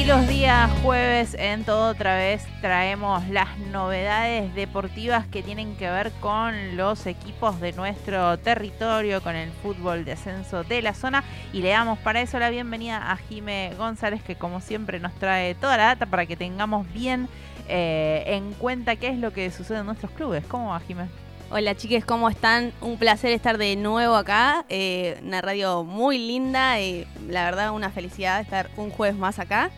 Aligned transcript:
Y 0.00 0.06
los 0.06 0.26
días 0.26 0.70
jueves 0.82 1.36
en 1.38 1.62
todo 1.62 1.90
otra 1.90 2.16
vez 2.16 2.42
traemos 2.62 3.28
las 3.28 3.58
novedades 3.58 4.54
deportivas 4.54 5.26
que 5.26 5.42
tienen 5.42 5.76
que 5.76 5.90
ver 5.90 6.10
con 6.20 6.78
los 6.78 7.04
equipos 7.04 7.60
de 7.60 7.74
nuestro 7.74 8.38
territorio, 8.38 9.22
con 9.22 9.36
el 9.36 9.50
fútbol 9.62 10.06
de 10.06 10.12
ascenso 10.12 10.64
de 10.64 10.80
la 10.80 10.94
zona. 10.94 11.22
Y 11.52 11.60
le 11.60 11.68
damos 11.68 11.98
para 11.98 12.22
eso 12.22 12.38
la 12.38 12.48
bienvenida 12.48 13.12
a 13.12 13.18
Jime 13.18 13.74
González, 13.76 14.22
que 14.22 14.36
como 14.36 14.62
siempre 14.62 15.00
nos 15.00 15.12
trae 15.16 15.54
toda 15.54 15.76
la 15.76 15.84
data 15.88 16.06
para 16.06 16.24
que 16.24 16.34
tengamos 16.34 16.90
bien 16.94 17.28
eh, 17.68 18.24
en 18.24 18.54
cuenta 18.54 18.96
qué 18.96 19.08
es 19.08 19.18
lo 19.18 19.34
que 19.34 19.50
sucede 19.50 19.80
en 19.80 19.86
nuestros 19.86 20.12
clubes. 20.12 20.46
¿Cómo 20.46 20.70
va, 20.70 20.80
Jime? 20.80 21.08
Hola 21.50 21.74
chiques, 21.74 22.06
¿cómo 22.06 22.30
están? 22.30 22.72
Un 22.80 22.96
placer 22.96 23.32
estar 23.32 23.58
de 23.58 23.76
nuevo 23.76 24.16
acá. 24.16 24.64
Eh, 24.70 25.20
una 25.22 25.42
radio 25.42 25.84
muy 25.84 26.16
linda 26.16 26.80
y 26.80 27.06
la 27.28 27.44
verdad 27.44 27.72
una 27.72 27.90
felicidad 27.90 28.40
estar 28.40 28.70
un 28.78 28.88
jueves 28.88 29.18
más 29.18 29.38
acá. 29.38 29.70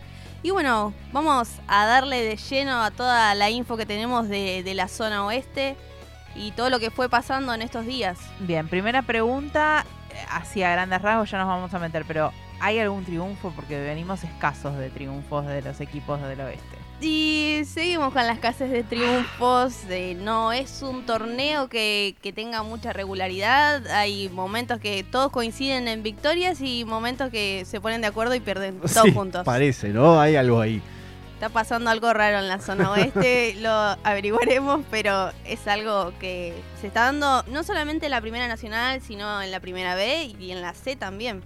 Y 0.42 0.50
bueno, 0.50 0.92
vamos 1.12 1.48
a 1.68 1.86
darle 1.86 2.22
de 2.22 2.36
lleno 2.36 2.82
a 2.82 2.90
toda 2.90 3.34
la 3.34 3.50
info 3.50 3.76
que 3.76 3.86
tenemos 3.86 4.28
de, 4.28 4.62
de 4.64 4.74
la 4.74 4.88
zona 4.88 5.24
oeste 5.24 5.76
y 6.34 6.50
todo 6.52 6.68
lo 6.68 6.80
que 6.80 6.90
fue 6.90 7.08
pasando 7.08 7.54
en 7.54 7.62
estos 7.62 7.86
días. 7.86 8.18
Bien, 8.40 8.66
primera 8.66 9.02
pregunta, 9.02 9.84
eh, 10.10 10.16
hacia 10.30 10.72
grandes 10.72 11.00
rasgos 11.00 11.30
ya 11.30 11.38
nos 11.38 11.46
vamos 11.46 11.72
a 11.74 11.78
meter, 11.78 12.04
pero 12.08 12.32
¿hay 12.60 12.78
algún 12.80 13.04
triunfo? 13.04 13.52
Porque 13.54 13.80
venimos 13.80 14.24
escasos 14.24 14.76
de 14.78 14.90
triunfos 14.90 15.46
de 15.46 15.62
los 15.62 15.80
equipos 15.80 16.20
del 16.22 16.40
oeste. 16.40 16.81
Y 17.04 17.62
seguimos 17.66 18.12
con 18.12 18.26
las 18.26 18.38
casas 18.38 18.70
de 18.70 18.84
triunfos. 18.84 19.74
no 20.18 20.52
es 20.52 20.82
un 20.82 21.04
torneo 21.04 21.68
que, 21.68 22.14
que 22.22 22.32
tenga 22.32 22.62
mucha 22.62 22.92
regularidad. 22.92 23.86
Hay 23.88 24.28
momentos 24.28 24.78
que 24.78 25.02
todos 25.02 25.32
coinciden 25.32 25.88
en 25.88 26.02
victorias 26.04 26.60
y 26.60 26.84
momentos 26.84 27.30
que 27.30 27.64
se 27.66 27.80
ponen 27.80 28.00
de 28.02 28.06
acuerdo 28.06 28.34
y 28.36 28.40
pierden 28.40 28.78
todos 28.80 28.92
Sí, 28.92 29.12
juntos. 29.12 29.44
Parece, 29.44 29.88
¿no? 29.88 30.20
Hay 30.20 30.36
algo 30.36 30.60
ahí. 30.60 30.80
Está 31.34 31.48
pasando 31.48 31.90
algo 31.90 32.12
raro 32.12 32.38
en 32.38 32.46
la 32.46 32.60
zona 32.60 32.92
oeste, 32.92 33.54
lo 33.58 33.68
averiguaremos, 34.04 34.82
pero 34.92 35.32
es 35.44 35.66
algo 35.66 36.12
que 36.20 36.54
se 36.80 36.86
está 36.86 37.06
dando 37.06 37.42
no 37.48 37.64
solamente 37.64 38.06
en 38.06 38.12
la 38.12 38.20
Primera 38.20 38.46
Nacional, 38.46 39.00
sino 39.02 39.42
en 39.42 39.50
la 39.50 39.58
Primera 39.58 39.96
B 39.96 40.36
y 40.38 40.52
en 40.52 40.62
la 40.62 40.72
C 40.72 40.94
también. 40.94 41.42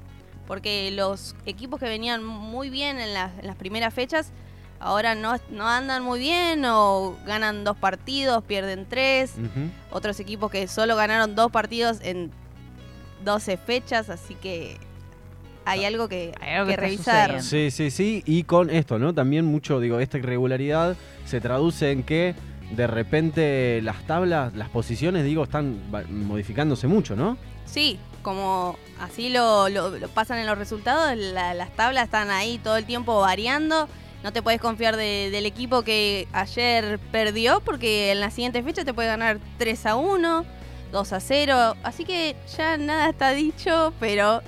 Porque 0.46 0.90
los 0.90 1.34
equipos 1.46 1.80
que 1.80 1.86
venían 1.88 2.22
muy 2.22 2.68
bien 2.68 2.98
en, 3.00 3.14
las- 3.14 3.32
en 3.38 3.46
las 3.46 3.56
primeras 3.56 3.94
fechas, 3.94 4.32
ahora 4.80 5.14
no, 5.14 5.36
no 5.50 5.68
andan 5.68 6.02
muy 6.02 6.18
bien 6.20 6.64
o 6.66 7.16
ganan 7.26 7.64
dos 7.64 7.76
partidos, 7.76 8.42
pierden 8.44 8.86
tres. 8.88 9.34
Otros 9.90 10.20
equipos 10.20 10.50
que 10.50 10.68
solo 10.68 10.96
ganaron 10.96 11.34
dos 11.34 11.50
partidos 11.50 11.98
en 12.02 12.30
12 13.24 13.56
fechas, 13.56 14.10
así 14.10 14.34
que 14.34 14.78
hay 15.64 15.84
algo 15.84 16.08
que, 16.08 16.32
Hay 16.40 16.54
algo 16.54 16.68
que 16.70 16.76
revisar. 16.76 17.40
sucediendo. 17.40 17.42
Sí, 17.42 17.70
sí, 17.70 17.90
sí. 17.90 18.22
Y 18.26 18.44
con 18.44 18.70
esto, 18.70 18.98
¿no? 18.98 19.12
También 19.14 19.44
mucho, 19.44 19.80
digo, 19.80 19.98
esta 19.98 20.18
irregularidad 20.18 20.96
se 21.24 21.40
traduce 21.40 21.90
en 21.90 22.02
que 22.04 22.34
de 22.70 22.86
repente 22.86 23.80
las 23.82 24.04
tablas, 24.06 24.54
las 24.54 24.68
posiciones, 24.68 25.24
digo, 25.24 25.44
están 25.44 25.80
modificándose 26.10 26.86
mucho, 26.86 27.16
¿no? 27.16 27.36
Sí, 27.64 27.98
como 28.22 28.76
así 29.00 29.28
lo, 29.28 29.68
lo- 29.68 29.90
lo 29.98 30.08
pasan 30.08 30.38
en 30.38 30.46
los 30.46 30.58
resultados, 30.58 31.16
la- 31.16 31.54
las 31.54 31.70
tablas 31.74 32.04
están 32.04 32.30
ahí 32.30 32.58
todo 32.58 32.76
el 32.76 32.84
tiempo 32.84 33.20
variando. 33.20 33.88
No 34.22 34.32
te 34.32 34.42
puedes 34.42 34.60
confiar 34.60 34.96
de- 34.96 35.30
del 35.30 35.46
equipo 35.46 35.82
que 35.82 36.26
ayer 36.32 36.98
perdió 37.12 37.60
porque 37.60 38.10
en 38.12 38.20
la 38.20 38.30
siguiente 38.30 38.62
fecha 38.62 38.84
te 38.84 38.92
puede 38.94 39.08
ganar 39.08 39.38
3 39.58 39.86
a 39.86 39.94
1, 39.96 40.44
2 40.92 41.12
a 41.12 41.20
0. 41.20 41.76
Así 41.82 42.04
que 42.04 42.34
ya 42.56 42.76
nada 42.76 43.10
está 43.10 43.30
dicho, 43.30 43.92
pero 44.00 44.42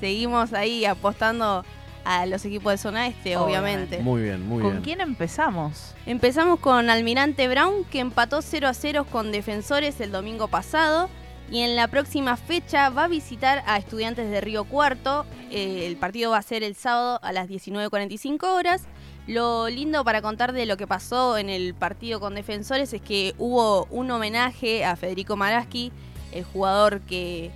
seguimos 0.00 0.52
ahí 0.52 0.84
apostando 0.84 1.64
a 2.04 2.24
los 2.24 2.42
equipos 2.46 2.72
de 2.72 2.78
zona 2.78 3.06
este, 3.06 3.36
Obviamente. 3.36 3.98
Muy 3.98 4.22
bien, 4.22 4.46
muy 4.48 4.62
¿Con 4.62 4.70
bien. 4.72 4.82
quién 4.82 5.00
empezamos? 5.02 5.94
Empezamos 6.06 6.58
con 6.60 6.88
Almirante 6.88 7.48
Brown, 7.48 7.84
que 7.84 8.00
empató 8.00 8.40
0 8.40 8.66
a 8.68 8.72
0 8.72 9.06
con 9.10 9.30
Defensores 9.30 10.00
el 10.00 10.10
domingo 10.10 10.48
pasado. 10.48 11.10
Y 11.50 11.60
en 11.60 11.76
la 11.76 11.88
próxima 11.88 12.36
fecha 12.36 12.90
va 12.90 13.04
a 13.04 13.08
visitar 13.08 13.62
a 13.66 13.78
Estudiantes 13.78 14.30
de 14.30 14.40
Río 14.40 14.64
Cuarto. 14.64 15.24
Eh, 15.50 15.86
el 15.86 15.96
partido 15.96 16.30
va 16.30 16.38
a 16.38 16.42
ser 16.42 16.62
el 16.62 16.74
sábado 16.74 17.18
a 17.22 17.32
las 17.32 17.48
19.45 17.48 18.46
horas. 18.54 18.82
Lo 19.28 19.68
lindo 19.68 20.04
para 20.04 20.22
contar 20.22 20.54
de 20.54 20.64
lo 20.64 20.78
que 20.78 20.86
pasó 20.86 21.36
en 21.36 21.50
el 21.50 21.74
partido 21.74 22.18
con 22.18 22.34
Defensores 22.34 22.94
es 22.94 23.02
que 23.02 23.34
hubo 23.36 23.84
un 23.90 24.10
homenaje 24.10 24.86
a 24.86 24.96
Federico 24.96 25.36
Maraski, 25.36 25.92
el 26.32 26.44
jugador 26.44 27.02
que, 27.02 27.50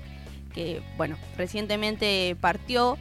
bueno, 0.99 1.16
recientemente 1.38 2.37
partió. 2.43 2.99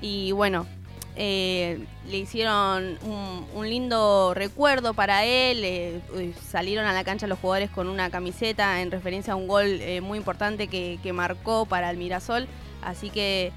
Y 0.00 0.30
bueno, 0.30 0.68
eh, 1.16 1.84
le 2.08 2.16
hicieron 2.16 2.96
un, 3.02 3.44
un 3.56 3.68
lindo 3.68 4.34
recuerdo 4.34 4.94
para 4.94 5.24
él. 5.24 5.64
eh, 5.64 6.00
eh, 6.14 6.32
salieron 6.48 6.86
a 6.86 6.92
la 6.92 7.02
cancha 7.02 7.26
los 7.26 7.40
jugadores 7.40 7.70
con 7.70 7.88
una 7.88 8.08
camiseta 8.08 8.82
en 8.82 8.92
referencia 8.92 9.32
a 9.32 9.36
un 9.36 9.48
gol 9.48 9.80
muy 10.00 10.16
importante 10.16 10.68
que, 10.68 11.12
marcó 11.12 11.66
para 11.66 11.90
el 11.90 11.96
Mirasol. 11.96 12.46
Así 12.82 13.10
que 13.10 13.52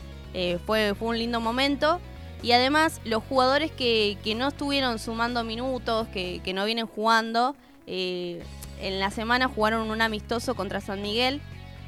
fue 0.66 0.96
un 1.00 1.20
lindo 1.20 1.40
momento. 1.40 2.02
Y 2.44 2.51
además, 2.51 3.01
los 3.06 3.23
jugadores 3.23 3.72
que, 3.72 4.18
que 4.23 4.35
no 4.35 4.50
estuvieron 4.50 5.00
sumando 5.00 5.44
minutos, 5.44 6.07
que, 6.09 6.41
que 6.44 6.53
no 6.53 6.66
vienen 6.66 6.85
jugando, 6.85 7.56
eh, 7.88 8.44
en 8.81 9.00
la 9.00 9.09
semana 9.09 9.47
jugaron 9.47 9.90
un 9.90 10.01
amistoso 10.01 10.56
contra 10.56 10.81
San 10.81 11.01
Miguel 11.01 11.41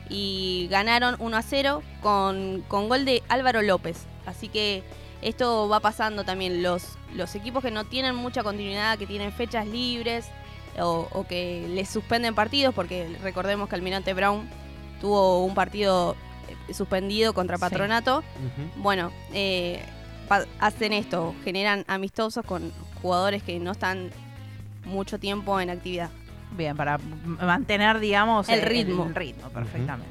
y 0.10 0.68
ganaron 0.72 1.16
1 1.20 1.38
a 1.38 1.42
0 1.42 1.84
con, 2.02 2.64
con 2.68 2.88
gol 2.90 3.06
de 3.06 3.24
Álvaro 3.30 3.62
López. 3.62 4.06
Así 4.26 4.48
que 4.48 4.84
esto 5.22 5.68
va 5.70 5.80
pasando 5.80 6.24
también. 6.24 6.64
Los, 6.64 6.98
los 7.14 7.36
equipos 7.36 7.64
que 7.64 7.72
no 7.72 7.84
tienen 7.86 8.16
mucha 8.16 8.42
continuidad, 8.44 8.98
que 8.98 9.06
tienen 9.06 9.32
fechas 9.32 9.68
libres 9.68 10.28
o, 10.80 11.08
o 11.12 11.26
que 11.28 11.68
les 11.70 11.90
suspenden 11.90 12.36
partidos, 12.36 12.74
porque 12.74 13.08
recordemos 13.22 13.68
que 13.70 13.76
Almirante 13.76 14.14
Brown 14.14 14.48
tuvo 15.02 15.44
un 15.44 15.54
partido 15.54 16.16
eh, 16.70 16.74
suspendido 16.74 17.34
contra 17.34 17.58
Sí. 17.58 17.62
Patronato. 17.62 18.24
Bueno, 18.78 19.12
eh, 19.34 19.84
hacen 20.60 20.94
esto, 20.94 21.34
generan 21.44 21.84
amistosos 21.88 22.46
con 22.46 22.72
jugadores 23.02 23.44
que 23.44 23.60
no 23.60 23.72
están 23.72 24.10
mucho 24.86 25.20
tiempo 25.20 25.60
en 25.60 25.70
actividad. 25.70 26.10
Bien, 26.52 26.76
para 26.78 26.98
mantener, 26.98 28.00
digamos, 28.00 28.48
El 28.50 28.62
ritmo. 28.62 29.06
El 29.06 29.16
ritmo, 29.16 29.50
perfectamente. 29.50 30.08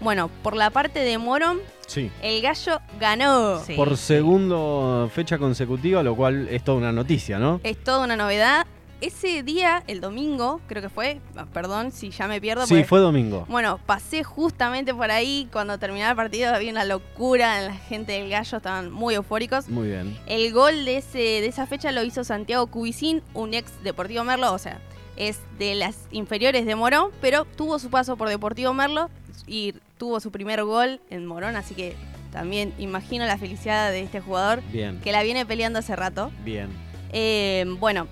Bueno, 0.00 0.28
por 0.42 0.54
la 0.54 0.70
parte 0.70 1.00
de 1.00 1.18
Morón, 1.18 1.58
Sí. 1.86 2.10
el 2.22 2.40
gallo 2.42 2.80
ganó. 3.00 3.58
Sí, 3.64 3.74
Por 3.74 3.96
sí. 3.96 4.04
segundo 4.04 5.10
fecha 5.12 5.38
consecutiva, 5.38 6.02
lo 6.02 6.14
cual 6.14 6.46
es 6.50 6.62
toda 6.62 6.78
una 6.78 6.92
noticia, 6.92 7.38
¿no? 7.38 7.60
Es 7.64 7.82
toda 7.82 8.04
una 8.04 8.14
novedad. 8.16 8.66
Ese 9.00 9.44
día, 9.44 9.84
el 9.86 10.00
domingo, 10.00 10.60
creo 10.66 10.82
que 10.82 10.88
fue, 10.88 11.20
ah, 11.36 11.46
perdón 11.52 11.92
si 11.92 12.10
ya 12.10 12.26
me 12.26 12.40
pierdo. 12.40 12.66
Sí, 12.66 12.74
porque- 12.74 12.84
fue 12.88 12.98
domingo. 12.98 13.46
Bueno, 13.48 13.78
pasé 13.86 14.24
justamente 14.24 14.92
por 14.92 15.10
ahí 15.12 15.48
cuando 15.52 15.78
terminaba 15.78 16.10
el 16.10 16.16
partido, 16.16 16.52
había 16.52 16.72
una 16.72 16.84
locura, 16.84 17.60
la 17.60 17.74
gente 17.74 18.12
del 18.12 18.28
gallo 18.28 18.56
estaban 18.56 18.90
muy 18.90 19.14
eufóricos. 19.14 19.68
Muy 19.68 19.86
bien. 19.88 20.18
El 20.26 20.52
gol 20.52 20.84
de, 20.84 20.96
ese, 20.96 21.18
de 21.18 21.46
esa 21.46 21.66
fecha 21.68 21.92
lo 21.92 22.02
hizo 22.02 22.24
Santiago 22.24 22.66
Cubicín, 22.66 23.22
un 23.34 23.54
ex 23.54 23.70
Deportivo 23.84 24.24
Merlo, 24.24 24.52
o 24.52 24.58
sea, 24.58 24.80
es 25.16 25.38
de 25.60 25.76
las 25.76 25.96
inferiores 26.10 26.66
de 26.66 26.74
Morón, 26.74 27.10
pero 27.20 27.44
tuvo 27.56 27.78
su 27.78 27.90
paso 27.90 28.16
por 28.16 28.28
Deportivo 28.28 28.74
Merlo 28.74 29.10
y 29.46 29.74
tuvo 29.96 30.18
su 30.18 30.32
primer 30.32 30.64
gol 30.64 31.00
en 31.10 31.24
Morón, 31.24 31.54
así 31.54 31.74
que 31.74 31.94
también 32.32 32.74
imagino 32.78 33.24
la 33.26 33.38
felicidad 33.38 33.92
de 33.92 34.00
este 34.02 34.20
jugador 34.20 34.60
Bien. 34.72 35.00
que 35.00 35.12
la 35.12 35.22
viene 35.22 35.46
peleando 35.46 35.78
hace 35.78 35.94
rato. 35.94 36.32
Bien. 36.44 36.68
Eh, 37.12 37.64
bueno, 37.78 38.06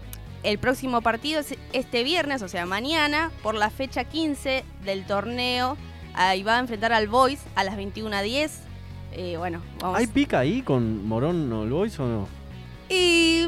el 0.46 0.58
próximo 0.58 1.00
partido 1.02 1.40
es 1.40 1.56
este 1.72 2.04
viernes, 2.04 2.40
o 2.40 2.48
sea, 2.48 2.66
mañana, 2.66 3.32
por 3.42 3.56
la 3.56 3.68
fecha 3.68 4.04
15 4.04 4.64
del 4.84 5.04
torneo. 5.04 5.76
Ahí 6.14 6.44
va 6.44 6.56
a 6.56 6.60
enfrentar 6.60 6.92
al 6.92 7.08
Boys 7.08 7.40
a 7.56 7.64
las 7.64 7.76
21.10. 7.76 8.50
Eh, 9.12 9.36
bueno, 9.38 9.60
vamos. 9.80 9.98
¿Hay 9.98 10.06
pica 10.06 10.38
ahí 10.38 10.62
con 10.62 11.04
Morón 11.06 11.52
All 11.52 11.70
Boys 11.70 11.98
o 11.98 12.06
no? 12.06 12.28
Y 12.88 13.44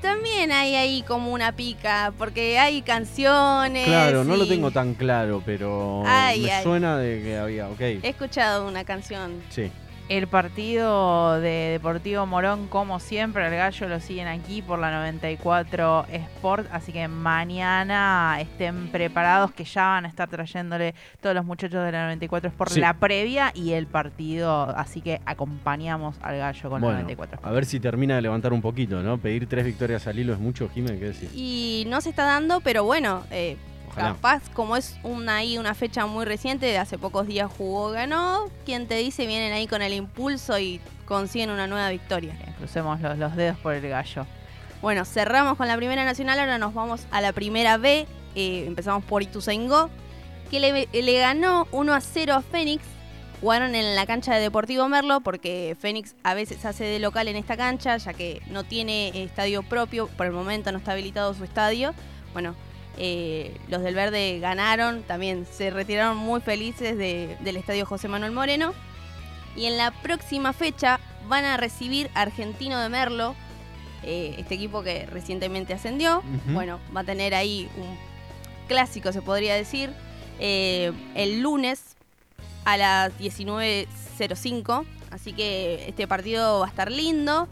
también 0.00 0.52
hay 0.52 0.74
ahí 0.74 1.02
como 1.02 1.32
una 1.32 1.52
pica, 1.52 2.14
porque 2.16 2.58
hay 2.58 2.80
canciones. 2.80 3.84
Claro, 3.86 4.24
no 4.24 4.36
lo 4.36 4.48
tengo 4.48 4.70
tan 4.70 4.94
claro, 4.94 5.42
pero 5.44 6.02
Ay, 6.06 6.40
me 6.40 6.52
ay. 6.52 6.62
suena 6.62 6.96
de 6.96 7.22
que 7.22 7.36
había, 7.36 7.68
ok. 7.68 7.80
He 7.80 8.08
escuchado 8.08 8.66
una 8.66 8.84
canción. 8.84 9.42
Sí. 9.50 9.70
El 10.08 10.26
partido 10.26 11.40
de 11.40 11.70
Deportivo 11.72 12.26
Morón, 12.26 12.66
como 12.68 13.00
siempre, 13.00 13.46
el 13.46 13.54
gallo 13.54 13.88
lo 13.88 13.98
siguen 13.98 14.26
aquí 14.28 14.60
por 14.60 14.78
la 14.78 14.90
94 14.90 16.04
Sport. 16.10 16.66
Así 16.70 16.92
que 16.92 17.08
mañana 17.08 18.36
estén 18.40 18.88
preparados 18.88 19.52
que 19.52 19.64
ya 19.64 19.84
van 19.84 20.04
a 20.04 20.08
estar 20.08 20.28
trayéndole 20.28 20.94
todos 21.22 21.34
los 21.34 21.46
muchachos 21.46 21.82
de 21.84 21.92
la 21.92 22.02
94 22.04 22.50
Sport 22.50 22.72
Sí. 22.72 22.80
la 22.80 22.94
previa 22.94 23.52
y 23.54 23.72
el 23.72 23.86
partido. 23.86 24.76
Así 24.76 25.00
que 25.00 25.20
acompañamos 25.24 26.16
al 26.20 26.36
gallo 26.36 26.68
con 26.68 26.80
la 26.82 26.86
Bueno, 26.88 26.98
94 26.98 27.36
Sport. 27.36 27.48
a 27.50 27.54
ver 27.54 27.64
si 27.64 27.80
termina 27.80 28.16
de 28.16 28.22
levantar 28.22 28.52
un 28.52 28.60
poquito, 28.60 29.02
¿no? 29.02 29.16
Pedir 29.16 29.46
tres 29.48 29.64
victorias 29.64 30.06
al 30.06 30.18
hilo 30.18 30.34
es 30.34 30.38
mucho, 30.40 30.68
Jiménez, 30.68 30.98
¿qué 30.98 31.06
decís? 31.06 31.30
Y 31.34 31.84
no 31.88 32.02
se 32.02 32.10
está 32.10 32.24
dando, 32.24 32.60
pero 32.60 32.84
bueno, 32.84 33.22
eh, 33.30 33.56
Ojalá. 33.92 34.14
capaz, 34.14 34.42
como 34.54 34.76
es 34.76 34.98
una, 35.02 35.36
ahí 35.36 35.58
una 35.58 35.74
fecha 35.74 36.06
muy 36.06 36.24
reciente, 36.24 36.66
de 36.66 36.78
hace 36.78 36.98
pocos 36.98 37.26
días 37.26 37.50
jugó, 37.56 37.90
ganó. 37.90 38.50
Quien 38.64 38.86
te 38.86 38.96
dice, 38.96 39.26
vienen 39.26 39.52
ahí 39.52 39.66
con 39.66 39.82
el 39.82 39.92
impulso 39.92 40.58
y 40.58 40.80
consiguen 41.04 41.50
una 41.50 41.66
nueva 41.66 41.90
victoria. 41.90 42.34
Bien, 42.34 42.54
crucemos 42.58 43.00
los, 43.00 43.18
los 43.18 43.36
dedos 43.36 43.58
por 43.58 43.74
el 43.74 43.88
gallo. 43.88 44.26
Bueno, 44.80 45.04
cerramos 45.04 45.56
con 45.56 45.68
la 45.68 45.76
primera 45.76 46.04
nacional, 46.04 46.40
ahora 46.40 46.58
nos 46.58 46.74
vamos 46.74 47.06
a 47.12 47.20
la 47.20 47.32
primera 47.32 47.76
B. 47.76 48.06
Eh, 48.34 48.64
empezamos 48.66 49.04
por 49.04 49.22
Ituzaingó, 49.22 49.90
que 50.50 50.58
le, 50.58 50.88
le 50.90 51.18
ganó 51.18 51.68
1 51.70 51.94
a 51.94 52.00
0 52.00 52.34
a 52.34 52.42
Fénix. 52.42 52.82
Jugaron 53.40 53.74
en 53.74 53.94
la 53.94 54.06
cancha 54.06 54.34
de 54.34 54.40
Deportivo 54.40 54.88
Merlo 54.88 55.20
porque 55.20 55.76
Fénix 55.80 56.14
a 56.22 56.34
veces 56.34 56.64
hace 56.64 56.84
de 56.84 56.98
local 56.98 57.26
en 57.28 57.36
esta 57.36 57.56
cancha, 57.56 57.96
ya 57.96 58.12
que 58.12 58.40
no 58.48 58.64
tiene 58.64 59.24
estadio 59.24 59.62
propio, 59.64 60.06
por 60.08 60.26
el 60.26 60.32
momento 60.32 60.70
no 60.72 60.78
está 60.78 60.92
habilitado 60.92 61.34
su 61.34 61.44
estadio. 61.44 61.92
Bueno, 62.32 62.54
eh, 62.98 63.56
los 63.68 63.82
del 63.82 63.94
Verde 63.94 64.38
ganaron, 64.40 65.02
también 65.02 65.46
se 65.50 65.70
retiraron 65.70 66.16
muy 66.16 66.40
felices 66.40 66.96
de- 66.98 67.36
del 67.40 67.56
estadio 67.56 67.86
José 67.86 68.08
Manuel 68.08 68.32
Moreno. 68.32 68.74
Y 69.56 69.66
en 69.66 69.76
la 69.76 69.90
próxima 69.90 70.52
fecha 70.52 70.98
van 71.28 71.44
a 71.44 71.56
recibir 71.56 72.10
Argentino 72.14 72.78
de 72.80 72.88
Merlo, 72.88 73.34
eh, 74.02 74.34
este 74.38 74.54
equipo 74.54 74.82
que 74.82 75.06
recientemente 75.06 75.72
ascendió. 75.74 76.22
Bueno, 76.54 76.78
va 76.96 77.00
a 77.02 77.04
tener 77.04 77.34
ahí 77.34 77.68
un 77.76 77.96
clásico, 78.68 79.12
se 79.12 79.22
podría 79.22 79.54
decir, 79.54 79.90
eh, 80.40 80.92
el 81.14 81.40
lunes 81.40 81.96
a 82.64 82.76
las 82.76 83.12
19.05. 83.18 84.84
Así 85.10 85.32
que 85.32 85.84
este 85.88 86.06
partido 86.08 86.60
va 86.60 86.66
a 86.66 86.68
estar 86.68 86.90
lindo. 86.90 87.48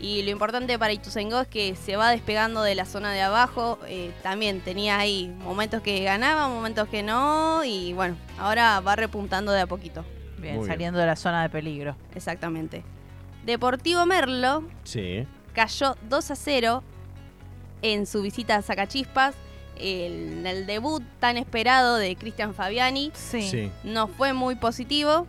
Y 0.00 0.22
lo 0.22 0.30
importante 0.30 0.78
para 0.78 0.92
Ituzaingó 0.94 1.40
es 1.40 1.48
que 1.48 1.74
se 1.76 1.96
va 1.96 2.10
despegando 2.10 2.62
de 2.62 2.74
la 2.74 2.86
zona 2.86 3.12
de 3.12 3.20
abajo. 3.20 3.78
Eh, 3.86 4.12
también 4.22 4.60
tenía 4.60 4.98
ahí 4.98 5.28
momentos 5.44 5.82
que 5.82 6.02
ganaba, 6.02 6.48
momentos 6.48 6.88
que 6.88 7.02
no. 7.02 7.62
Y 7.64 7.92
bueno, 7.92 8.16
ahora 8.38 8.80
va 8.80 8.96
repuntando 8.96 9.52
de 9.52 9.60
a 9.60 9.66
poquito. 9.66 10.04
Bien, 10.38 10.54
Muy 10.56 10.64
bien. 10.64 10.66
saliendo 10.74 10.98
de 11.00 11.06
la 11.06 11.16
zona 11.16 11.42
de 11.42 11.50
peligro. 11.50 11.96
Exactamente. 12.14 12.82
Deportivo 13.44 14.06
Merlo 14.06 14.64
Sí. 14.84 15.26
cayó 15.52 15.96
2 16.08 16.30
a 16.30 16.36
0 16.36 16.82
en 17.82 18.06
su 18.06 18.22
visita 18.22 18.56
a 18.56 18.62
Zacachispas. 18.62 19.34
El, 19.76 20.46
el 20.46 20.66
debut 20.66 21.02
tan 21.20 21.36
esperado 21.36 21.96
de 21.96 22.14
Cristian 22.16 22.54
Fabiani 22.54 23.10
Sí. 23.14 23.42
Sí. 23.42 23.70
no 23.84 24.08
fue 24.08 24.32
muy 24.32 24.54
positivo. 24.54 25.26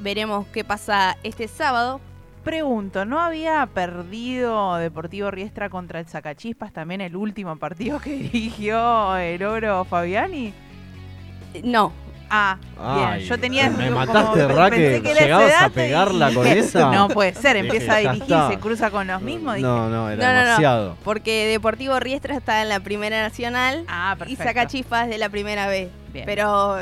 Veremos 0.00 0.46
qué 0.48 0.62
pasa 0.64 1.16
este 1.22 1.48
sábado. 1.48 2.00
Pregunto, 2.48 3.04
¿no 3.04 3.20
había 3.20 3.66
perdido 3.66 4.76
Deportivo 4.76 5.30
Riestra 5.30 5.68
contra 5.68 6.00
el 6.00 6.06
Zacachispas 6.06 6.72
también 6.72 7.02
el 7.02 7.14
último 7.14 7.56
partido 7.58 8.00
que 8.00 8.10
dirigió 8.32 9.16
el 9.18 9.42
Oro 9.42 9.84
Fabiani? 9.84 10.54
No, 11.62 11.92
Ah, 12.30 12.56
Ay, 12.78 13.18
bien. 13.20 13.28
Yo 13.28 13.38
tenía. 13.38 13.68
me 13.70 13.88
como- 13.90 14.00
mataste, 14.04 14.40
pensé 14.46 14.54
Ra, 14.54 14.70
que 14.70 14.96
era 14.96 14.96
ese 15.10 15.20
llegabas 15.24 15.62
a 15.62 15.66
y 15.66 15.70
pegarla 15.70 16.32
con 16.34 16.46
esa. 16.58 16.90
No 16.90 17.08
puede 17.08 17.32
ser, 17.34 17.56
Dije, 17.56 17.66
empieza 17.66 17.94
a 17.94 17.98
dirigir, 17.98 18.36
se 18.50 18.58
cruza 18.58 18.90
con 18.90 19.06
los 19.06 19.20
mismos. 19.22 19.54
dije, 19.56 19.66
No, 19.66 19.88
no, 19.90 20.08
era 20.10 20.22
No, 20.26 20.32
no, 20.32 20.38
no. 20.40 20.44
demasiado. 20.46 20.96
porque 21.04 21.46
Deportivo 21.48 21.98
Riestra 22.00 22.34
está 22.36 22.60
en 22.62 22.68
la 22.70 22.80
Primera 22.80 23.20
Nacional 23.22 23.84
Ah, 23.88 24.12
y 24.14 24.18
perfecto. 24.18 24.42
Zacachispas 24.44 25.08
de 25.08 25.16
la 25.18 25.28
Primera 25.30 25.68
B. 25.68 25.90
Bien. 26.12 26.24
Pero 26.26 26.76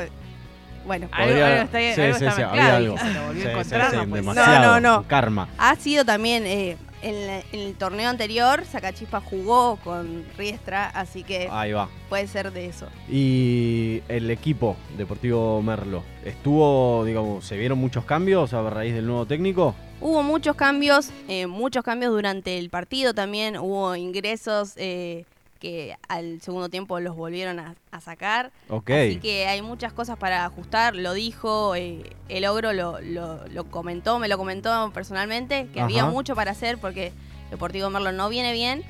bueno, 0.87 1.07
Algo, 1.11 1.27
Podría- 1.29 1.45
algo 1.47 1.63
está, 1.65 1.77
sí, 1.79 1.85
algo 1.85 1.95
sí, 1.95 2.01
está 2.01 2.17
sí, 2.17 2.41
mezclado, 2.41 2.49
había 2.51 2.67
y 2.67 2.75
algo. 2.75 2.97
se 2.97 3.13
lo 3.13 3.25
volvió 3.27 3.41
Sí, 3.43 3.47
a 3.47 3.51
encontrar. 3.51 3.91
sí, 3.91 3.97
no 3.97 4.15
demasiado. 4.15 4.65
No, 4.65 4.79
no, 4.79 4.97
no. 5.01 5.07
Karma. 5.07 5.47
ha 5.59 5.75
sido 5.75 6.05
también 6.05 6.45
eh, 6.47 6.77
en, 7.03 7.27
la- 7.27 7.39
en 7.51 7.59
el 7.59 7.75
torneo 7.75 8.09
anterior, 8.09 8.63
Zacachispas 8.65 9.23
jugó 9.23 9.75
con 9.83 10.25
Riestra, 10.37 10.87
así 10.89 11.21
que 11.23 11.47
Ahí 11.51 11.71
va. 11.73 11.89
puede 12.09 12.25
ser 12.27 12.51
de 12.51 12.65
eso. 12.65 12.87
Y 13.07 14.01
el 14.07 14.31
equipo 14.31 14.75
Deportivo 14.97 15.61
Merlo, 15.61 16.03
¿estuvo, 16.25 17.03
digamos, 17.05 17.45
se 17.45 17.55
vieron 17.57 17.77
muchos 17.77 18.03
cambios 18.05 18.53
a 18.53 18.67
raíz 18.69 18.93
del 18.95 19.05
nuevo 19.05 19.25
técnico? 19.27 19.75
Hubo 19.99 20.21
muchos 20.23 20.55
cambios, 20.55 21.09
eh, 21.27 21.47
muchos 21.47 21.83
cambios 21.83 22.11
durante 22.11 22.57
el 22.57 22.69
partido 22.69 23.13
también, 23.13 23.57
hubo 23.57 23.95
ingresos 23.95 24.73
eh, 24.77 25.25
que 25.57 25.97
al 26.07 26.39
segundo 26.41 26.69
tiempo 26.69 26.99
los 26.99 27.15
volvieron 27.15 27.59
a, 27.59 27.75
a 27.91 28.01
sacar, 28.01 28.51
Ok. 28.69 28.89
así 28.91 29.19
que 29.19 29.47
hay 29.47 29.61
muchas 29.61 29.93
cosas 29.93 30.17
para 30.17 30.45
ajustar, 30.45 30.95
lo 30.95 31.13
dijo, 31.13 31.75
eh, 31.75 32.03
el 32.29 32.45
ogro 32.45 32.73
lo, 32.73 32.99
lo- 33.01 33.47
lo 33.47 33.63
comentó, 33.65 34.19
me 34.19 34.27
lo 34.27 34.37
comentó 34.37 34.91
personalmente, 34.93 35.67
que 35.73 35.81
había 35.81 36.05
mucho 36.05 36.35
para 36.35 36.51
hacer 36.51 36.77
porque 36.77 37.11
Deportivo 37.51 37.89
Merlo 37.89 38.11
no 38.11 38.29
viene 38.29 38.53
bien, 38.53 38.83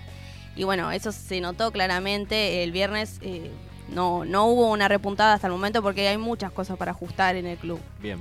y 0.56 0.64
bueno, 0.64 0.92
eso 0.92 1.12
se 1.12 1.40
notó 1.42 1.72
claramente 1.72 2.64
el 2.64 2.72
viernes, 2.72 3.20
eh, 3.22 3.52
no, 3.90 4.26
no 4.26 4.46
hubo 4.48 4.72
una 4.72 4.88
repuntada 4.88 5.34
hasta 5.34 5.48
el 5.48 5.54
momento 5.54 5.82
porque 5.82 6.08
hay 6.08 6.18
muchas 6.18 6.52
cosas 6.52 6.78
para 6.78 6.92
ajustar 6.92 7.36
en 7.36 7.46
el 7.46 7.58
club, 7.58 7.80
Bien, 8.02 8.20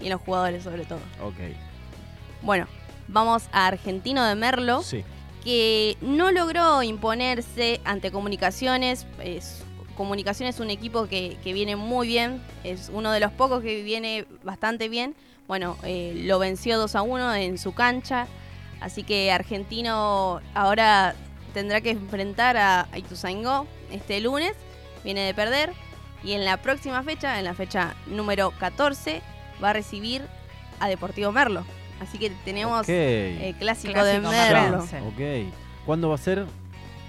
y 0.00 0.04
en 0.06 0.10
los 0.10 0.20
jugadores 0.20 0.62
sobre 0.64 0.84
todo. 0.84 0.98
ok. 1.22 1.36
Bueno, 2.42 2.66
vamos 3.08 3.44
a 3.52 3.66
Argentino 3.66 4.24
de 4.24 4.34
Merlo, 4.34 4.82
Sí. 4.82 5.04
Que 5.46 5.96
no 6.00 6.32
logró 6.32 6.82
imponerse 6.82 7.80
ante 7.84 8.10
Comunicaciones. 8.10 9.06
Es, 9.22 9.62
Comunicaciones 9.96 10.56
es 10.56 10.60
un 10.60 10.70
equipo 10.70 11.06
que, 11.06 11.38
viene 11.44 11.76
muy 11.76 12.08
bien, 12.08 12.42
es 12.64 12.90
uno 12.92 13.12
de 13.12 13.20
los 13.20 13.30
pocos 13.30 13.62
que 13.62 13.84
viene 13.84 14.26
bastante 14.42 14.88
bien. 14.88 15.14
Bueno, 15.46 15.76
eh, 15.84 16.20
lo 16.24 16.40
venció 16.40 16.78
2 16.78 16.96
a 16.96 17.02
1 17.02 17.34
en 17.36 17.58
su 17.58 17.74
cancha, 17.74 18.26
así 18.80 19.04
que 19.04 19.30
Argentino 19.30 20.40
ahora 20.52 21.14
tendrá 21.54 21.80
que 21.80 21.90
enfrentar 21.90 22.56
a, 22.56 22.88
a 22.90 22.98
Ituzaingó 22.98 23.68
este 23.92 24.18
lunes, 24.20 24.54
viene 25.04 25.20
de 25.20 25.32
perder, 25.32 25.72
y 26.24 26.32
en 26.32 26.44
la 26.44 26.56
próxima 26.56 27.04
fecha, 27.04 27.38
en 27.38 27.44
la 27.44 27.54
fecha 27.54 27.94
número 28.08 28.50
14, 28.58 29.22
va 29.62 29.70
a 29.70 29.72
recibir 29.74 30.22
a 30.80 30.88
Deportivo 30.88 31.30
Merlo. 31.30 31.64
Así 32.00 32.18
que 32.18 32.30
tenemos 32.44 32.82
Ok. 32.82 32.88
el 32.88 33.54
clásico, 33.56 33.92
Clásico 33.92 34.04
de 34.04 34.20
Merlo. 34.20 34.82
Ok. 34.82 35.52
¿Cuándo 35.84 36.08
va 36.08 36.16
a 36.16 36.18
ser? 36.18 36.44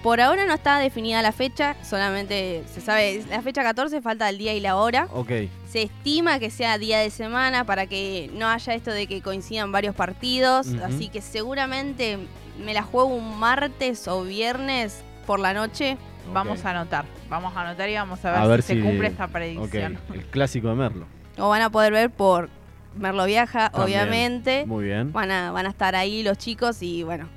Por 0.04 0.22
ahora 0.22 0.45
no 0.45 0.54
está 0.54 0.78
definida 0.78 1.22
la 1.22 1.31
fecha, 1.31 1.75
solamente 1.84 2.63
se 2.72 2.81
sabe, 2.81 3.25
la 3.30 3.42
fecha 3.42 3.63
14 3.63 4.00
falta 4.01 4.30
el 4.30 4.38
día 4.38 4.54
y 4.54 4.60
la 4.60 4.78
hora. 4.78 5.07
Ok. 5.12 5.31
Se 5.68 5.81
estima 5.81 6.39
que 6.39 6.51
sea 6.51 6.78
día 6.78 7.00
de 7.00 7.10
semana 7.10 7.66
para 7.66 7.88
que 7.88 8.30
no 8.34 8.48
haya 8.48 8.74
esto 8.74 8.92
de 8.92 9.07
que 9.07 9.22
coincidan 9.22 9.72
varios 9.72 9.95
partidos, 9.95 10.68
así 10.84 11.10
que 11.10 11.22
seguramente 11.22 12.19
me 12.63 12.74
la 12.74 12.84
juego 12.84 13.07
un 13.10 13.39
martes 13.39 14.07
o 14.07 14.24
viernes 14.24 15.04
por 15.25 15.39
la 15.39 15.54
noche. 15.54 15.98
Vamos 16.31 16.63
a 16.63 16.72
anotar. 16.72 17.06
Vamos 17.30 17.56
a 17.56 17.62
anotar 17.62 17.89
y 17.89 17.95
vamos 17.95 18.24
a 18.24 18.31
ver, 18.31 18.39
A 18.39 18.48
ver 18.48 18.62
si, 18.62 18.75
se 18.75 18.81
cumple 18.81 19.07
esta 19.07 19.28
predicción. 19.28 19.98
El 20.13 20.25
clásico 20.25 20.69
de 20.69 20.75
Merlo. 20.75 21.06
Lo 21.38 21.50
van 21.50 21.62
a 21.62 21.69
poder 21.69 21.92
ver 21.92 22.10
por 22.12 22.50
Merlo 22.98 23.25
Viaja, 23.25 23.70
También. 23.70 24.00
obviamente. 24.01 24.66
Muy 24.66 24.86
bien. 24.86 25.12
Van 25.13 25.32
a, 25.32 25.51
van 25.51 25.66
a 25.66 25.70
estar 25.70 25.96
ahí 25.96 26.24
los 26.24 26.38
chicos 26.38 26.82
y 26.82 27.04
bueno, 27.04 27.27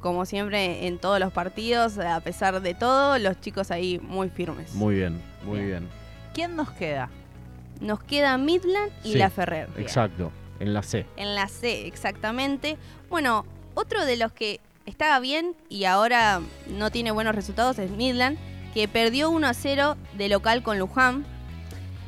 como 0.00 0.24
siempre 0.26 0.86
en 0.86 0.98
todos 0.98 1.18
los 1.20 1.32
partidos, 1.32 1.98
a 1.98 2.20
pesar 2.20 2.60
de 2.60 2.74
todo, 2.74 3.18
los 3.18 3.40
chicos 3.40 3.70
ahí 3.70 3.98
muy 4.00 4.28
firmes. 4.28 4.74
Muy 4.74 4.94
bien, 4.96 5.20
muy 5.44 5.58
Bien. 5.58 5.68
bien. 5.68 5.88
¿Quién 6.34 6.56
nos 6.56 6.70
queda? 6.70 7.08
Nos 7.80 8.02
queda 8.02 8.36
Midland 8.38 8.92
y 9.04 9.12
Sí. 9.12 9.18
La 9.18 9.30
Ferrer. 9.30 9.68
Exacto. 9.78 10.30
En 10.60 10.72
la 10.72 10.82
C. 10.82 11.06
En 11.16 11.34
la 11.34 11.48
C, 11.48 11.86
exactamente. 11.86 12.78
Bueno, 13.10 13.44
otro 13.74 14.04
de 14.06 14.16
los 14.16 14.32
que 14.32 14.60
estaba 14.86 15.18
bien 15.20 15.54
y 15.68 15.84
ahora 15.84 16.40
no 16.68 16.90
tiene 16.90 17.10
buenos 17.10 17.34
resultados 17.34 17.78
es 17.78 17.90
Midland, 17.90 18.38
que 18.72 18.88
perdió 18.88 19.28
1 19.30 19.46
a 19.46 19.52
0 19.54 19.96
de 20.16 20.28
local 20.28 20.62
con 20.62 20.78
Luján. 20.78 21.26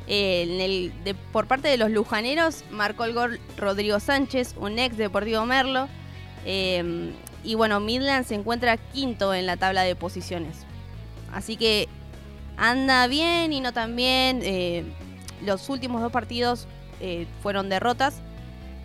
Eh, 0.09 0.41
en 0.43 0.59
el- 0.59 0.91
de- 1.03 1.13
por 1.13 1.45
parte 1.47 1.67
de 1.67 1.77
los 1.77 1.91
lujaneros 1.91 2.63
marcó 2.71 3.03
el 3.05 3.13
gol 3.13 3.39
Rodrigo 3.57 3.99
Sánchez, 3.99 4.55
un 4.57 4.79
ex 4.79 4.97
Deportivo 4.97 5.45
Merlo. 5.45 5.87
Eh, 6.45 7.11
y 7.43 7.55
bueno, 7.55 7.79
Midland 7.79 8.25
se 8.25 8.35
encuentra 8.35 8.75
quinto 8.77 9.33
en 9.33 9.45
la 9.45 9.55
tabla 9.55 9.83
de 9.83 9.95
posiciones. 9.95 10.57
Así 11.31 11.55
que 11.57 11.87
anda 12.57 13.05
bien 13.07 13.53
y 13.53 13.61
no 13.61 13.71
tan 13.71 13.95
bien. 13.95 14.41
Eh, 14.43 14.83
los 15.45 15.69
últimos 15.69 16.01
dos 16.01 16.11
partidos 16.11 16.67
fueron 17.41 17.69
derrotas. 17.69 18.15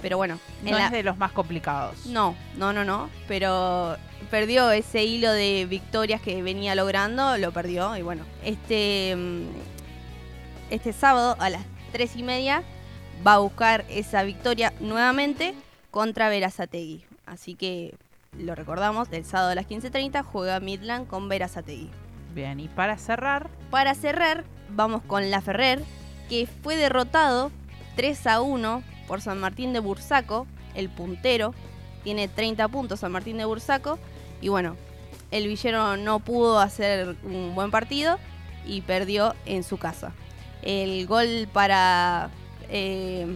Pero 0.03 0.19
bueno, 0.19 0.39
en 0.65 0.73
No 0.73 0.79
la- 0.79 0.87
es 0.87 0.93
de 0.93 1.03
los 1.03 1.17
más 1.17 1.33
complicados. 1.33 2.05
no, 2.07 2.37
no, 2.59 2.73
no, 2.75 2.85
no. 2.85 3.09
Pero 3.27 3.97
perdió 4.31 4.71
ese 4.71 5.03
hilo 5.05 5.33
de 5.33 5.65
victorias 5.69 6.21
que 6.21 6.43
venía 6.43 6.75
logrando, 6.75 7.39
lo 7.39 7.51
perdió. 7.53 7.97
Y 7.97 8.03
bueno, 8.03 8.23
este, 8.45 9.17
mm, 9.17 9.47
este 10.71 10.93
sábado 10.93 11.37
a 11.39 11.51
las 11.51 11.63
tres 11.93 12.17
y 12.17 12.23
media 12.23 12.63
va 13.27 13.35
a 13.35 13.39
buscar 13.39 13.85
esa 13.89 14.23
victoria 14.23 14.73
nuevamente 14.81 15.55
contra 15.91 16.29
Verazategui. 16.29 17.05
Así 17.27 17.55
que 17.55 17.95
lo 18.39 18.55
recordamos, 18.55 19.09
el 19.13 19.25
sábado 19.25 19.51
a 19.51 19.55
las 19.55 19.67
15.30 19.67 20.23
juega 20.25 20.61
Midland 20.61 21.07
con 21.07 21.29
Verazategui. 21.29 21.91
Bien, 22.35 22.59
y 22.59 22.69
para 22.69 22.99
cerrar, 22.99 23.49
Para 23.71 23.95
cerrar, 23.95 24.45
vamos 24.71 25.03
con 25.03 25.31
La 25.31 25.41
Ferrer, 25.41 25.83
que 26.29 26.49
fue 26.63 26.77
derrotado 26.77 27.53
3 27.97 28.27
a 28.27 28.41
1 28.41 28.83
por 29.07 29.21
San 29.21 29.39
Martín 29.39 29.73
de 29.73 29.79
Bursaco, 29.79 30.47
el 30.75 30.89
puntero. 30.89 31.55
Tiene 32.03 32.29
30 32.29 32.67
puntos 32.69 33.01
San 33.01 33.13
Martín 33.13 33.39
de 33.39 33.45
Bursaco. 33.45 33.99
Y 34.41 34.49
bueno, 34.49 34.77
el 35.31 35.47
Villero 35.47 35.97
no 35.97 36.21
pudo 36.21 36.59
hacer 36.59 37.17
un 37.23 37.55
buen 37.55 37.71
partido 37.71 38.19
y 38.67 38.83
perdió 38.83 39.35
en 39.47 39.63
su 39.63 39.79
casa. 39.79 40.13
El 40.65 41.07
gol 41.07 41.49
para, 41.53 42.31
eh, 42.71 43.27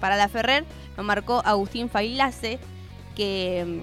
para 0.00 0.16
La 0.16 0.28
Ferrer 0.28 0.64
lo 0.96 1.02
marcó 1.02 1.42
Agustín 1.44 1.90
Failase, 1.90 2.58
que, 3.16 3.82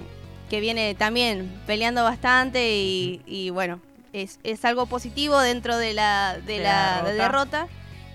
que 0.49 0.59
viene 0.59 0.95
también 0.95 1.61
peleando 1.67 2.03
bastante 2.03 2.71
y, 2.73 3.49
bueno, 3.51 3.79
es, 4.13 4.39
algo 4.63 4.85
positivo 4.85 5.39
dentro 5.39 5.77
de 5.77 5.93
la, 5.93 6.39
de, 6.45 6.59
la, 6.59 7.03
derrota. 7.03 7.67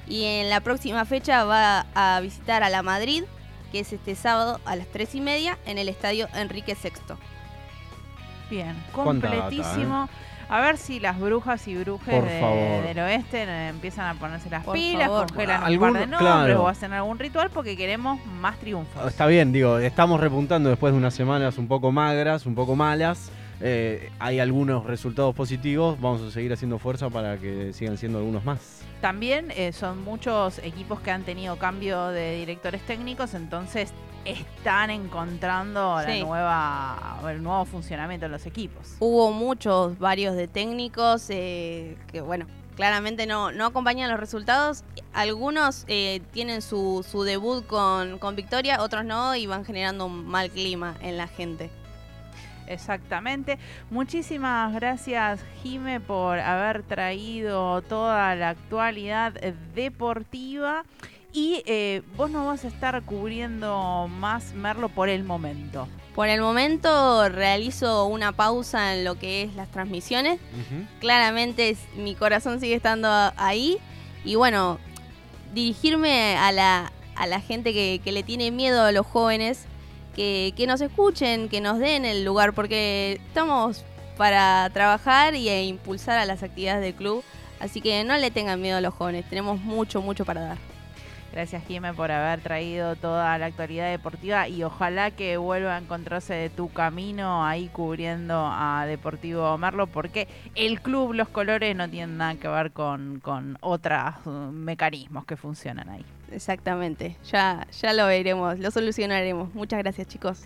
Y 0.07 0.25
en 0.25 0.51
la 0.51 0.61
próxima 0.61 1.05
fecha 1.05 1.45
va 1.45 1.87
a 1.95 2.21
visitar 2.21 2.63
a 2.63 2.69
la 2.69 2.83
Madrid, 2.83 3.25
que 3.73 3.81
es 3.81 3.93
este 3.93 4.15
sábado 4.15 4.61
a 4.65 4.77
las 4.77 4.87
3 4.89 5.15
y 5.15 5.21
media 5.21 5.59
en 5.67 5.79
el 5.79 5.89
estadio 5.89 6.29
Enrique 6.35 6.77
VI. 6.81 7.17
Bien, 8.51 8.77
completísimo. 8.93 10.09
A 10.49 10.61
ver 10.61 10.77
si 10.77 11.01
las 11.01 11.19
brujas 11.19 11.67
y 11.69 11.75
brujes 11.75 12.23
del 12.23 12.99
oeste 12.99 13.43
empiezan 13.69 14.15
a 14.15 14.21
ponerse 14.21 14.51
las 14.51 14.67
pilas, 14.67 15.09
congelan 15.09 15.73
un 15.73 15.79
par 15.81 15.93
de 15.95 16.07
nombres 16.07 16.57
o 16.57 16.69
hacen 16.69 16.93
algún 16.93 17.19
ritual 17.19 17.51
porque 17.51 17.77
queremos 17.77 18.25
más 18.27 18.59
triunfos. 18.59 19.07
Está 19.07 19.27
bien, 19.27 19.53
digo, 19.53 19.79
estamos 19.79 20.21
repuntando 20.21 20.69
después 20.69 20.93
de 20.93 20.99
unas 20.99 21.15
semanas 21.15 21.57
un 21.57 21.67
poco 21.67 21.93
magras, 21.93 22.47
un 22.47 22.55
poco 22.55 22.77
malas. 22.77 23.31
Eh, 23.61 24.11
hay 24.19 24.41
algunos 24.41 24.85
resultados 24.85 25.35
positivos, 25.35 25.99
vamos 26.01 26.21
a 26.21 26.31
seguir 26.31 26.53
haciendo 26.53 26.79
fuerza 26.79 27.09
para 27.09 27.39
que 27.39 27.73
sigan 27.73 27.97
siendo 27.97 28.19
algunos 28.19 28.45
más. 28.45 28.83
También 29.01 29.51
eh, 29.57 29.73
son 29.73 30.05
muchos 30.05 30.59
equipos 30.59 31.01
que 31.01 31.11
han 31.11 31.23
tenido 31.23 31.57
cambio 31.57 32.09
de 32.09 32.37
directores 32.39 32.83
técnicos, 32.83 33.33
entonces 33.33 33.93
están 34.25 34.91
encontrando 34.91 36.01
la 36.01 36.17
nueva, 36.19 37.19
el 37.31 37.43
nuevo 37.43 37.65
funcionamiento 37.65 38.27
de 38.27 38.31
los 38.31 38.47
equipos. 38.47 38.97
Hubo 39.01 39.33
muchos, 39.33 39.99
varios 39.99 40.37
de 40.37 40.49
técnicos 40.49 41.27
eh, 41.31 41.97
que, 42.11 42.21
bueno, 42.21 42.47
claramente 42.77 43.27
no, 43.27 43.53
no 43.53 43.67
acompañan 43.67 44.11
los 44.11 44.21
resultados. 44.21 44.85
Algunos 45.13 45.85
eh, 45.89 46.23
tienen 46.33 46.63
su, 46.63 47.07
su 47.09 47.23
debut 47.23 47.67
con, 47.67 48.19
con 48.19 48.37
victoria, 48.37 48.83
otros 48.83 49.05
no, 49.05 49.37
y 49.37 49.47
van 49.47 49.65
generando 49.65 50.07
un 50.07 50.27
mal 50.27 50.51
clima 50.51 50.97
en 51.01 51.17
la 51.17 51.27
gente. 51.27 51.71
Exactamente. 52.67 53.59
Muchísimas 53.91 54.73
gracias, 54.73 55.41
Jime, 55.63 56.01
por 56.01 56.39
haber 56.39 56.83
traído 56.83 57.83
toda 57.83 58.35
la 58.35 58.51
actualidad 58.51 59.33
deportiva. 59.75 60.85
Y 61.37 61.65
eh, 61.67 62.03
vos 62.17 62.31
no 62.31 62.47
vas 62.47 62.65
a 62.65 62.69
estar 62.69 63.03
cubriendo 63.03 64.07
más 64.09 64.55
Merlo 64.55 64.89
por 64.89 65.09
el 65.09 65.25
momento. 65.25 65.89
Por 66.15 66.29
el 66.29 66.41
momento 66.41 67.29
realizo 67.29 68.07
una 68.07 68.31
pausa 68.31 68.95
en 68.95 69.05
lo 69.05 69.19
que 69.19 69.43
es 69.43 69.55
las 69.57 69.69
transmisiones. 69.69 70.39
Claramente 71.01 71.77
mi 71.97 72.15
corazón 72.15 72.61
sigue 72.61 72.77
estando 72.77 73.09
ahí. 73.37 73.79
Y 74.25 74.37
bueno, 74.37 74.79
dirigirme 75.53 76.37
a 76.37 76.53
la, 76.53 76.93
a 77.17 77.27
la 77.27 77.41
gente 77.41 77.73
que, 77.73 78.13
le 78.13 78.23
tiene 78.23 78.53
miedo 78.53 78.85
a 78.85 78.93
los 78.93 79.05
jóvenes, 79.05 79.65
que, 80.15 80.55
que 80.57 80.69
nos 80.69 80.81
escuchen, 80.81 81.49
que 81.49 81.61
nos 81.61 81.81
den 81.81 82.05
el 82.05 82.25
lugar, 82.25 82.53
porque 82.53 83.21
estamos 83.27 83.85
para 84.17 84.71
trabajar 84.73 85.35
y 85.35 85.49
e 85.49 85.65
impulsar 85.65 86.17
a 86.17 86.27
las 86.27 86.45
actividades 86.45 86.81
del 86.81 86.95
club. 86.95 87.25
Así 87.59 87.81
que 87.81 88.05
no 88.05 88.17
le 88.19 88.31
tengan 88.31 88.61
miedo 88.61 88.79
a 88.79 88.81
los 88.81 88.95
jóvenes, 88.95 89.29
tenemos 89.29 89.61
mucho, 89.61 90.01
mucho 90.01 90.25
para 90.25 90.41
dar. 90.41 90.74
Gracias, 91.35 91.65
Jimé, 91.67 91.93
por 91.93 92.13
haber 92.13 92.41
traído 92.43 92.95
toda 92.95 93.37
la 93.39 93.47
actualidad 93.47 93.91
deportiva 93.91 94.47
y 94.47 94.63
ojalá 94.63 95.11
que 95.11 95.37
vuelva 95.37 95.75
a 95.75 95.79
encontrarse 95.79 96.33
de 96.33 96.49
tu 96.49 96.73
camino 96.73 97.45
ahí 97.45 97.67
cubriendo 97.73 98.47
a 98.53 98.87
Deportivo 98.87 99.59
Merlo, 99.59 99.89
porque 99.89 100.29
el 100.55 100.81
club, 100.81 101.13
los 101.13 101.29
colores 101.29 101.75
no 101.75 101.91
tienen 101.91 102.19
nada 102.19 102.37
que 102.37 102.47
ver 102.47 102.71
con, 102.71 103.19
con 103.19 103.59
otros 103.63 104.15
uh, 104.27 104.31
mecanismos 104.53 105.25
que 105.25 105.37
funcionan 105.37 105.89
ahí. 105.89 106.05
Exactamente, 106.31 107.17
ya, 107.25 107.67
ya 107.83 107.93
lo 107.95 108.07
veremos, 108.07 108.57
lo 108.61 108.71
solucionaremos. 108.71 109.53
Muchas 109.57 109.81
gracias, 109.81 110.07
chicos. 110.07 110.45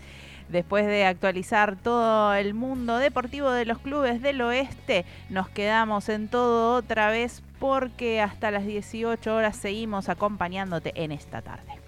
Después 0.49 0.87
de 0.87 1.05
actualizar 1.05 1.75
todo 1.75 2.33
el 2.33 2.55
mundo 2.55 2.97
deportivo 2.97 3.51
de 3.51 3.65
los 3.65 3.77
clubes 3.77 4.23
del 4.23 4.41
oeste, 4.41 5.05
nos 5.29 5.49
quedamos 5.49 6.09
en 6.09 6.29
todo 6.29 6.77
otra 6.77 7.11
vez 7.11 7.43
porque 7.59 8.21
hasta 8.21 8.51
las 8.51 8.65
18 8.65 9.35
horas 9.35 9.55
seguimos 9.55 10.09
acompañándote 10.09 10.91
en 10.95 11.11
esta 11.11 11.41
tarde. 11.41 11.73